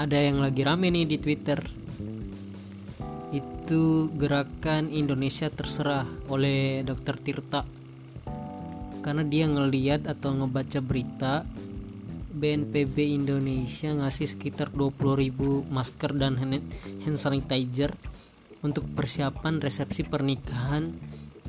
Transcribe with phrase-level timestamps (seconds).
[0.00, 1.60] ada yang lagi rame nih di Twitter
[3.36, 7.20] itu gerakan Indonesia terserah oleh Dr.
[7.20, 7.68] Tirta
[9.04, 11.44] karena dia ngeliat atau ngebaca berita
[12.32, 16.64] BNPB Indonesia ngasih sekitar 20.000 masker dan hand
[17.20, 17.92] sanitizer
[18.64, 20.96] untuk persiapan resepsi pernikahan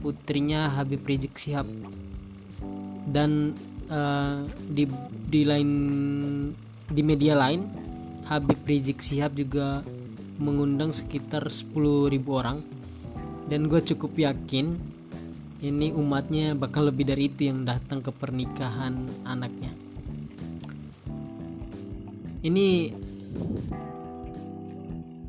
[0.04, 1.72] putrinya Habib Rizik Sihab
[3.08, 3.56] dan
[3.88, 4.92] uh, di
[5.32, 5.72] di lain
[6.92, 7.91] di media lain
[8.30, 9.82] Habib Rizik Sihab juga
[10.42, 12.62] mengundang sekitar 10.000 orang.
[13.46, 14.80] Dan gue cukup yakin
[15.62, 19.70] ini umatnya bakal lebih dari itu yang datang ke pernikahan anaknya.
[22.42, 22.90] Ini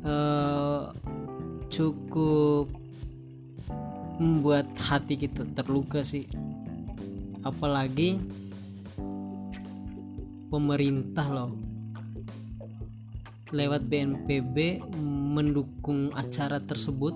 [0.01, 0.89] uh,
[1.69, 2.73] cukup
[4.17, 6.25] membuat hati kita terluka sih.
[7.45, 8.17] Apalagi
[10.49, 11.62] pemerintah loh
[13.53, 14.81] lewat BNPB
[15.33, 17.13] mendukung acara tersebut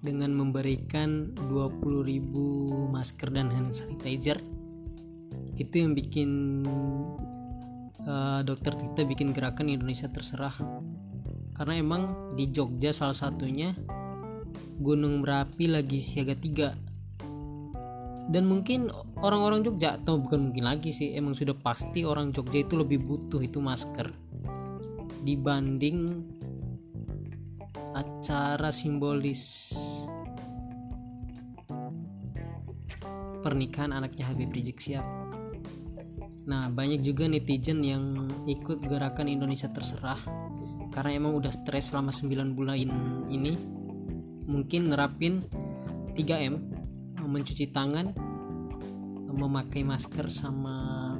[0.00, 4.40] dengan memberikan 20.000 masker dan hand sanitizer.
[5.60, 6.30] Itu yang bikin
[8.06, 10.56] uh, dokter Tita bikin gerakan Indonesia terserah.
[11.52, 13.76] Karena emang di Jogja salah satunya
[14.80, 16.88] Gunung Merapi lagi siaga 3
[18.30, 22.78] dan mungkin orang-orang Jogja atau bukan mungkin lagi sih emang sudah pasti orang Jogja itu
[22.78, 24.29] lebih butuh itu masker
[25.20, 26.24] dibanding
[27.92, 29.42] acara simbolis
[33.40, 35.04] pernikahan anaknya Habib Rizik Sihab.
[36.44, 40.18] Nah, banyak juga netizen yang ikut gerakan Indonesia Terserah
[40.90, 42.76] karena emang udah stres selama 9 bulan
[43.30, 43.54] ini.
[44.50, 45.46] Mungkin nerapin
[46.12, 46.54] 3M,
[47.22, 48.10] mencuci tangan,
[49.30, 51.14] memakai masker sama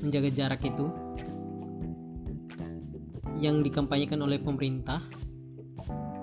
[0.00, 0.88] menjaga jarak itu
[3.38, 4.98] yang dikampanyekan oleh pemerintah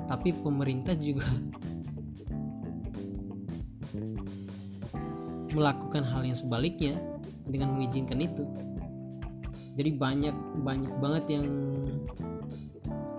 [0.06, 1.26] tapi pemerintah juga
[5.56, 7.00] melakukan hal yang sebaliknya
[7.48, 8.44] dengan mengizinkan itu.
[9.76, 11.48] Jadi banyak banyak banget yang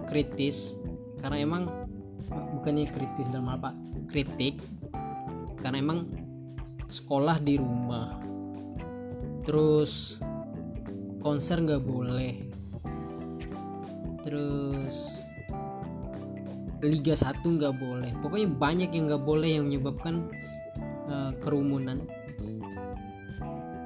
[0.08, 0.76] kritis
[1.20, 1.62] karena emang
[2.30, 3.74] bukannya kritis dalam apa
[4.08, 4.60] kritik
[5.60, 6.06] karena emang
[6.86, 8.14] sekolah di rumah
[9.42, 10.22] terus
[11.20, 12.46] konser nggak boleh
[14.26, 15.22] terus
[16.82, 18.10] Liga 1 nggak boleh.
[18.20, 20.28] Pokoknya banyak yang nggak boleh yang menyebabkan
[21.08, 22.04] uh, kerumunan.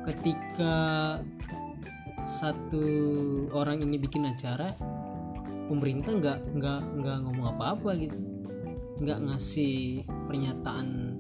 [0.02, 0.74] Ketika
[2.26, 2.84] satu
[3.54, 4.74] orang ini bikin acara
[5.70, 8.20] pemerintah nggak nggak nggak ngomong apa-apa gitu.
[8.98, 11.14] Nggak ngasih pernyataan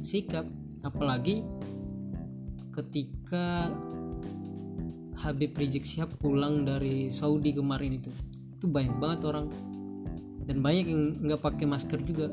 [0.00, 0.48] sikap.
[0.80, 1.44] Apalagi
[2.72, 3.68] ketika
[5.22, 8.10] Habib Rizik Sihab pulang dari Saudi kemarin itu
[8.62, 9.50] itu banyak banget orang.
[10.46, 12.30] Dan banyak yang nggak pakai masker juga.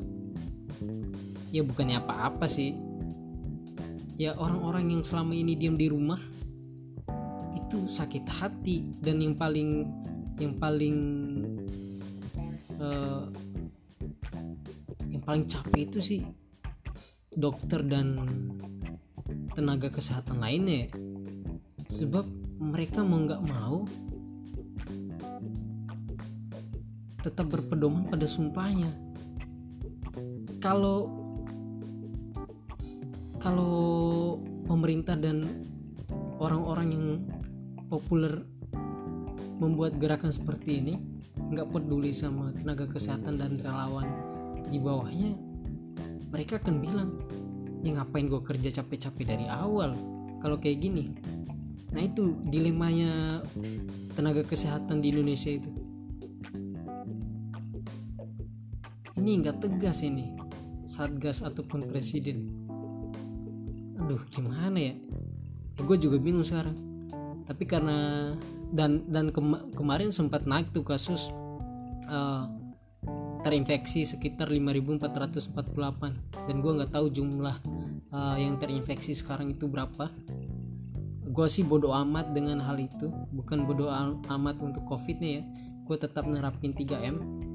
[1.50, 2.78] Ya bukannya apa-apa sih.
[4.22, 6.22] Ya orang-orang yang selama ini diam di rumah
[7.58, 8.94] itu sakit hati.
[9.02, 9.90] Dan yang paling
[10.38, 10.98] yang paling
[12.78, 13.26] uh,
[15.10, 16.22] yang paling capek itu sih
[17.34, 18.22] dokter dan
[19.58, 20.94] tenaga kesehatan lainnya
[21.90, 22.30] sebab
[22.62, 23.90] mereka mau nggak mau
[27.20, 28.92] tetap berpedoman pada sumpahnya.
[30.60, 31.12] Kalau
[33.40, 34.36] kalau
[34.68, 35.48] pemerintah dan
[36.40, 37.08] orang-orang yang
[37.88, 38.44] populer
[39.60, 40.96] membuat gerakan seperti ini
[41.40, 44.08] nggak peduli sama tenaga kesehatan dan relawan
[44.70, 45.50] di bawahnya
[46.30, 47.10] mereka akan bilang
[47.82, 49.96] ya ngapain gue kerja capek-capek dari awal?
[50.40, 51.12] Kalau kayak gini.
[51.90, 53.42] Nah itu dilemanya
[54.14, 55.70] tenaga kesehatan di Indonesia itu
[59.20, 60.40] ini nggak tegas ini
[60.90, 62.50] satgas ataupun presiden.
[64.02, 64.96] Aduh gimana ya,
[65.78, 66.74] ya gue juga bingung sekarang.
[67.46, 68.34] Tapi karena
[68.74, 71.30] dan dan kema kemarin sempat naik tuh kasus
[72.10, 72.50] uh,
[73.46, 75.54] terinfeksi sekitar 5448
[76.50, 77.58] dan gue nggak tahu jumlah
[78.10, 80.10] uh, yang terinfeksi sekarang itu berapa.
[81.30, 83.14] Gue sih bodoh amat dengan hal itu.
[83.30, 83.94] Bukan bodoh
[84.26, 85.44] amat untuk covidnya ya.
[85.86, 87.46] Gue tetap nerapin 3M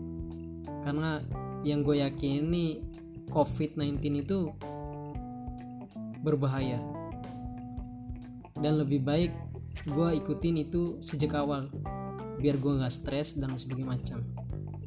[0.85, 1.25] karena
[1.65, 2.85] yang gue yakin ini
[3.33, 4.53] COVID-19 itu
[6.21, 6.79] berbahaya.
[8.55, 9.33] Dan lebih baik
[9.85, 11.69] gue ikutin itu sejak awal
[12.41, 14.19] biar gue nggak stres dan sebagainya macam.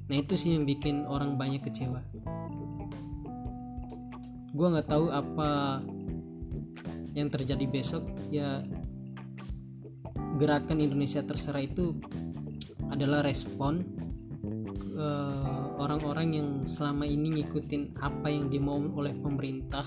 [0.08, 2.02] Nah itu sih yang bikin orang banyak kecewa.
[4.54, 5.82] Gue nggak tahu apa
[7.18, 8.06] yang terjadi besok.
[8.30, 8.62] Ya
[10.38, 11.98] gerakan Indonesia terserah itu
[12.88, 13.84] adalah respon
[14.96, 19.86] eh, orang-orang yang selama ini ngikutin apa yang dimau oleh pemerintah.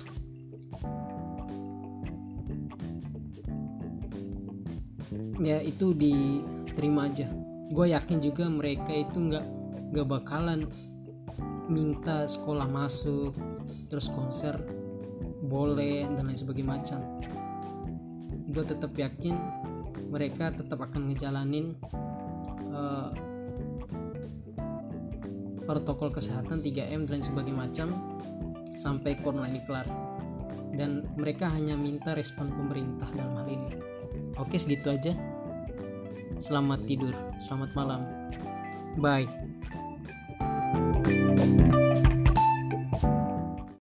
[5.42, 7.26] Ya itu diterima aja.
[7.70, 9.46] Gue yakin juga mereka itu nggak
[9.90, 10.70] nggak bakalan
[11.70, 13.34] minta sekolah masuk
[13.86, 14.58] terus konser
[15.46, 17.00] boleh dan lain sebagainya macam.
[18.50, 19.34] Gue tetap yakin
[20.10, 21.78] mereka tetap akan ngejalanin
[22.74, 23.29] uh,
[25.64, 27.88] protokol kesehatan 3M dan sebagainya macam
[28.76, 29.86] sampai corona ini kelar.
[30.70, 33.70] Dan mereka hanya minta respon pemerintah dalam hal ini.
[34.38, 35.12] Oke segitu aja.
[36.40, 37.12] Selamat tidur
[37.44, 38.00] selamat malam.
[38.96, 39.28] Bye